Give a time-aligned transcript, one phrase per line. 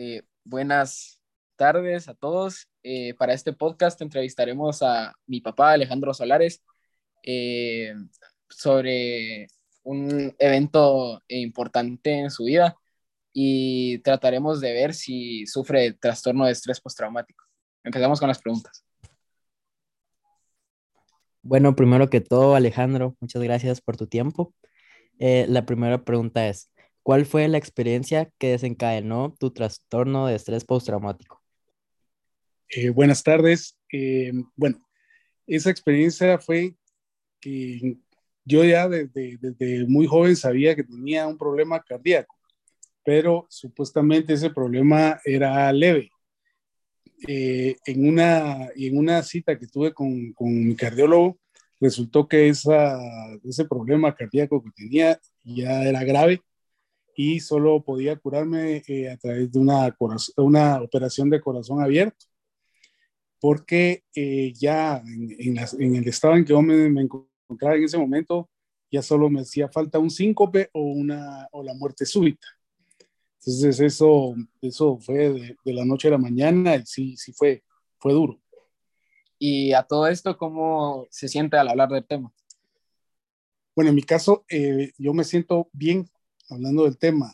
[0.00, 1.20] Eh, buenas
[1.56, 2.68] tardes a todos.
[2.84, 6.62] Eh, para este podcast entrevistaremos a mi papá Alejandro Solares
[7.24, 7.94] eh,
[8.48, 9.48] sobre
[9.82, 12.76] un evento importante en su vida
[13.32, 17.44] y trataremos de ver si sufre trastorno de estrés postraumático.
[17.82, 18.84] Empezamos con las preguntas.
[21.42, 24.54] Bueno, primero que todo, Alejandro, muchas gracias por tu tiempo.
[25.18, 26.70] la primera pregunta es,
[27.08, 31.42] ¿Cuál fue la experiencia que desencadenó tu trastorno de estrés postraumático?
[32.68, 33.78] Eh, buenas tardes.
[33.90, 34.86] Eh, bueno,
[35.46, 36.74] esa experiencia fue
[37.40, 37.96] que
[38.44, 42.36] yo ya desde, muy joven sabía que tenía un problema cardíaco,
[43.02, 46.10] pero supuestamente ese problema era leve.
[47.26, 51.38] Eh, en, una, en una cita que tuve con, con mi cardiólogo,
[51.80, 53.00] resultó que esa,
[53.44, 56.42] ese problema cardíaco que tenía ya era grave
[57.20, 59.92] y solo podía curarme eh, a través de una,
[60.36, 62.26] una operación de corazón abierto,
[63.40, 67.98] porque eh, ya en, en, el estado en que yo me, me, encontraba en ese
[67.98, 68.48] momento,
[68.88, 72.46] ya solo me hacía falta un síncope o, una, o la muerte súbita.
[73.40, 77.64] Entonces eso, eso fue de, de, la noche a la mañana y sí, sí fue,
[77.98, 78.40] fue duro.
[79.40, 82.32] Y a todo esto, ¿cómo se siente al hablar del tema?
[83.74, 86.08] Bueno, en mi caso, eh, yo me siento bien
[86.48, 87.32] hablando del tema,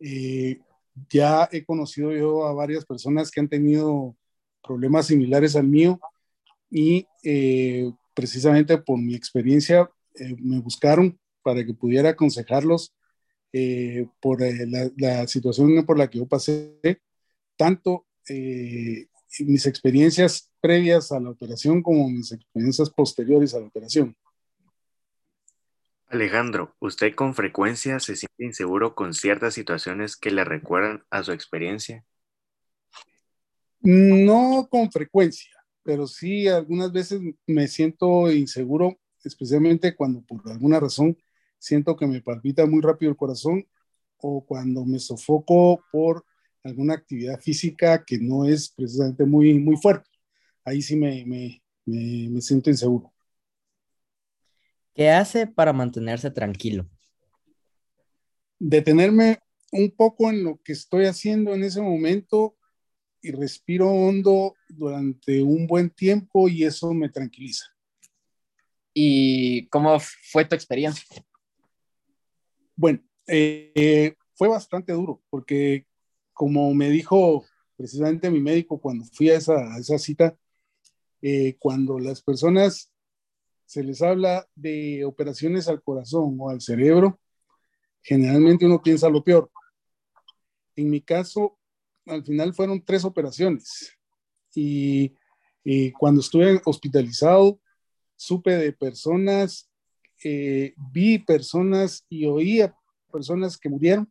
[0.00, 0.60] eh,
[1.08, 4.16] ya he conocido yo a varias personas que han tenido
[4.62, 6.00] problemas similares al mío
[6.70, 12.94] y eh, precisamente por mi experiencia eh, me buscaron para que pudiera aconsejarlos
[14.20, 17.00] por la, la, situación por la que yo pasé,
[17.56, 18.06] tanto
[19.40, 24.14] mis experiencias previas a la operación como mis experiencias posteriores a la operación.
[26.10, 31.32] Alejandro, ¿usted con frecuencia se siente inseguro con ciertas situaciones que le recuerdan a su
[31.32, 32.04] experiencia?
[33.80, 35.50] No con frecuencia,
[35.84, 41.16] pero sí algunas veces me siento inseguro, especialmente cuando por alguna razón
[41.58, 43.66] siento que me palpita muy rápido el corazón
[44.18, 46.24] o cuando me sofoco por
[46.64, 50.10] alguna actividad física que no es precisamente muy, muy fuerte.
[50.64, 53.12] Ahí sí me, me, me, me siento inseguro.
[54.98, 56.84] ¿Qué hace para mantenerse tranquilo?
[58.58, 59.38] Detenerme
[59.70, 62.56] un poco en lo que estoy haciendo en ese momento
[63.22, 67.66] y respiro hondo durante un buen tiempo y eso me tranquiliza.
[68.92, 71.06] ¿Y cómo fue tu experiencia?
[72.74, 72.98] Bueno,
[73.28, 75.86] eh, fue bastante duro porque
[76.32, 77.44] como me dijo
[77.76, 80.36] precisamente mi médico cuando fui a esa, a esa cita,
[81.22, 82.90] eh, cuando las personas
[83.68, 87.20] se les habla de operaciones al corazón o al cerebro,
[88.00, 89.50] generalmente uno piensa lo peor.
[90.74, 91.58] En mi caso,
[92.06, 93.92] al final fueron tres operaciones
[94.54, 95.12] y,
[95.98, 97.60] cuando estuve hospitalizado,
[98.16, 99.68] supe de personas,
[100.24, 102.74] eh, vi personas y oía
[103.12, 104.10] personas que murieron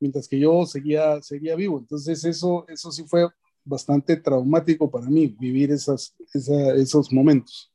[0.00, 1.78] mientras que yo seguía, seguía vivo.
[1.78, 3.28] Entonces eso, eso sí fue
[3.64, 7.70] bastante traumático para mí, vivir esas, esos momentos.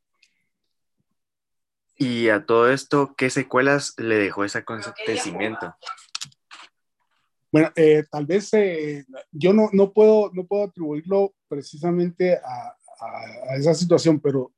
[1.98, 5.76] Y a todo esto, ¿qué secuelas le dejó ese acontecimiento?
[7.52, 13.56] Bueno, eh, tal vez eh, yo no, no, puedo, no puedo atribuirlo precisamente a, a,
[13.56, 14.52] esa situación, pero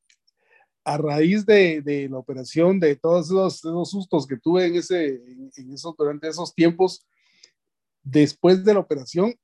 [0.86, 5.22] a raíz de, de, la operación, de todos esos, esos sustos que tuve en ese,
[5.58, 7.06] en eso, durante esos tiempos,
[8.02, 9.36] después de la operación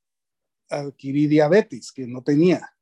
[0.70, 2.74] adquirí diabetes, que no tenía,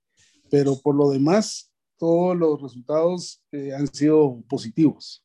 [0.52, 1.69] pero por lo demás
[2.00, 5.24] todos los resultados eh, han sido positivos.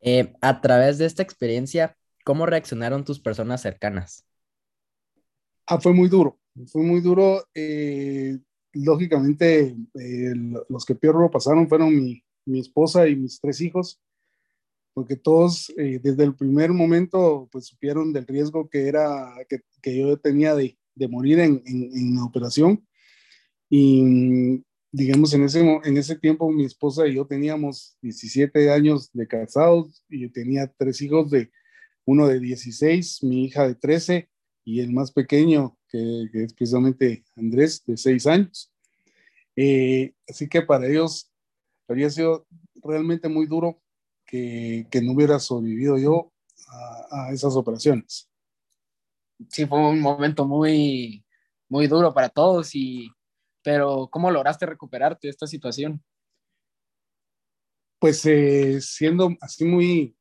[0.00, 4.24] Eh, a través de esta experiencia, ¿cómo reaccionaron tus personas cercanas?
[5.66, 7.44] Ah, fue muy duro, fue muy duro.
[7.54, 8.38] Eh,
[8.72, 9.76] lógicamente,
[10.68, 14.00] los que peor lo pasaron fueron mi, mi, esposa y mis tres hijos,
[14.94, 20.16] porque todos desde el primer momento pues supieron del riesgo que era que, que yo
[20.18, 22.84] tenía de, de morir en, en, en la operación
[23.70, 29.26] y digamos, en ese, en ese tiempo mi esposa y yo teníamos 17 años de
[29.26, 31.50] casados y tenía tres hijos de
[32.04, 34.28] uno de 16, mi hija de 13
[34.64, 38.72] y el más pequeño, que, es precisamente Andrés, de 6 años.
[39.54, 41.30] Eh, así que para ellos
[41.88, 42.46] habría sido
[42.82, 43.80] realmente muy duro
[44.26, 46.32] que, que no hubiera sobrevivido yo
[46.68, 48.28] a, a, esas operaciones.
[49.48, 51.24] Sí, fue un momento muy,
[51.68, 53.10] muy duro para todos y
[53.62, 56.02] pero ¿cómo lograste recuperarte de esta situación?
[57.98, 60.16] Pues eh, siendo así muy,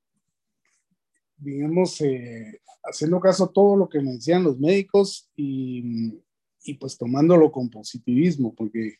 [1.37, 6.21] digamos, eh, haciendo caso a todo lo que me decían los médicos y,
[6.63, 8.97] y pues tomándolo con positivismo, porque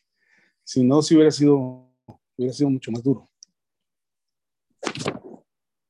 [0.64, 1.92] si no, si hubiera sido,
[2.36, 3.28] hubiera sido mucho más duro.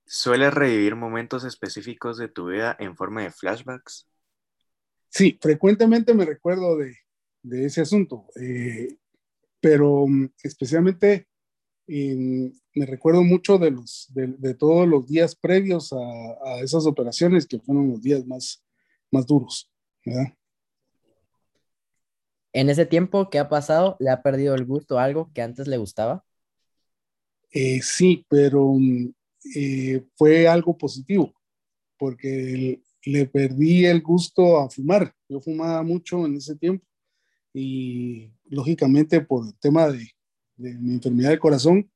[0.05, 4.09] ¿Sueles revivir momentos específicos de tu vida en forma de flashbacks?
[5.09, 6.97] Sí, frecuentemente me recuerdo de,
[7.43, 8.97] de ese asunto, eh,
[9.61, 11.27] pero mm, especialmente
[11.87, 17.59] me recuerdo mucho de, los, de, todos los días previos a, a, esas operaciones que
[17.59, 18.65] fueron los días más,
[19.11, 19.69] más duros.
[20.05, 20.33] ¿verdad?
[22.53, 25.67] En ese tiempo que ha pasado, ¿le ha perdido el gusto a algo que antes
[25.67, 26.25] le gustaba?
[27.53, 29.13] Eh, sí, pero mm,
[29.57, 31.35] eh, fue algo positivo,
[31.99, 35.13] porque le perdí el gusto a fumar.
[35.29, 36.85] Yo fumaba mucho en ese tiempo
[37.53, 40.11] y lógicamente por el tema de,
[40.57, 41.91] de mi enfermedad del corazón,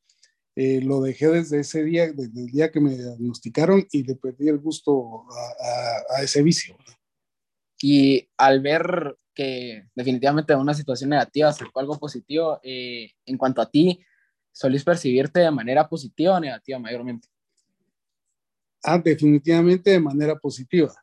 [0.57, 4.49] eh, lo dejé desde ese día, desde el día que me diagnosticaron y le perdí
[4.49, 6.77] el gusto a, a, ese vicio.
[7.83, 13.69] Y al ver que definitivamente una situación negativa fue algo positivo, eh, en cuanto a
[13.69, 14.01] ti,
[14.53, 17.29] ¿solís percibirte de manera positiva o negativa mayormente?
[18.85, 20.95] Ah, definitivamente de manera positiva.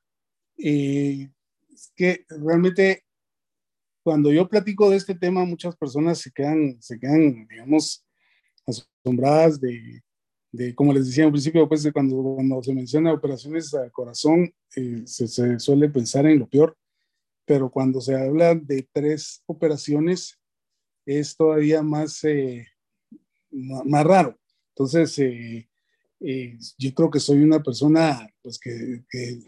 [0.58, 1.30] Eh,
[1.74, 3.04] es que realmente
[4.04, 8.06] cuando yo platico de este tema, muchas personas se quedan, se quedan digamos,
[8.66, 10.02] asombradas de,
[10.52, 14.54] de, como les decía al principio, pues de cuando, cuando se menciona operaciones al corazón,
[14.76, 16.78] eh, se, se, suele pensar en lo peor,
[17.46, 20.40] pero cuando se habla de tres operaciones,
[21.06, 22.68] es todavía más, eh,
[23.52, 24.40] más raro.
[24.70, 25.70] Entonces, eh,
[26.20, 29.40] eh, yo creo que soy una persona, pues que, que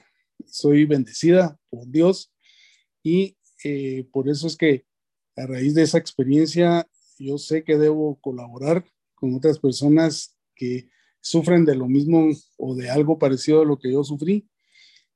[0.45, 2.33] soy bendecida por Dios
[3.03, 4.85] y eh, por eso es que
[5.35, 6.87] a raíz de esa experiencia
[7.17, 10.89] yo sé que debo colaborar con otras personas que
[11.21, 14.47] sufren de lo mismo o de algo parecido a lo que yo sufrí.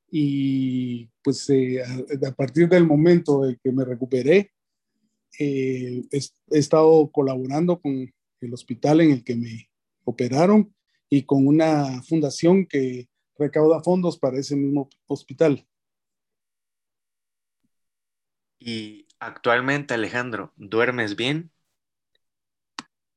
[0.09, 4.51] Y pues eh, a, partir del momento de que me recuperé,
[5.37, 8.09] eh, he, he, estado colaborando con
[8.39, 9.69] el hospital en el que me
[10.05, 10.73] operaron
[11.09, 15.67] y con una fundación que recauda fondos para ese mismo hospital.
[18.59, 21.51] Y actualmente, Alejandro, ¿duermes bien?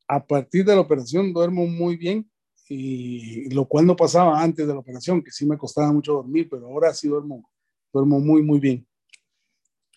[0.08, 2.31] A partir de la operación duermo muy bien,
[2.69, 6.48] y lo cual no pasaba antes de la operación, que sí me costaba mucho dormir,
[6.48, 7.50] pero ahora sí duermo,
[7.92, 8.87] duermo muy, muy bien.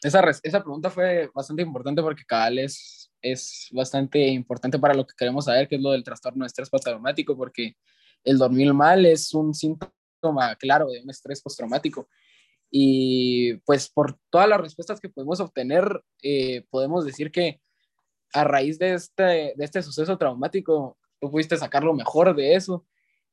[0.02, 5.14] Esa, esa pregunta fue bastante importante porque cada vez es bastante importante para lo que
[5.16, 7.78] queremos saber, que es lo del trastorno de estrés postraumático, porque
[8.24, 12.10] el dormir mal es un síntoma claro de un estrés postraumático.
[12.76, 17.62] Y pues por todas las respuestas que podemos obtener, eh, podemos decir que
[18.34, 22.84] a raíz de este, de este suceso traumático, tú pudiste sacar lo mejor de eso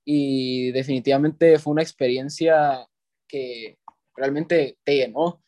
[0.04, 2.86] y definitivamente fue una experiencia
[3.26, 3.78] que
[4.14, 5.42] realmente te llenó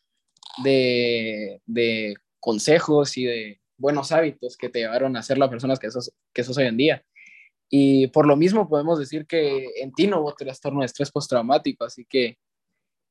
[0.64, 5.90] de, de consejos y de buenos hábitos que te llevaron a ser la persona que
[5.90, 7.04] sos, que sos hoy en día.
[7.68, 11.84] Y por lo mismo podemos decir que en ti no hubo trastorno de estrés postraumático,
[11.84, 12.38] así que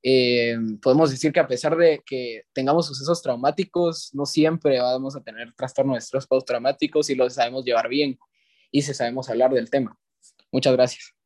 [0.03, 5.21] eh, podemos decir que a pesar de que tengamos sucesos traumáticos, no siempre vamos a
[5.21, 8.17] tener trastorno de estrés postraumático si lo sabemos llevar bien
[8.71, 9.97] y si sabemos hablar del tema.
[10.51, 11.20] Muchas gracias.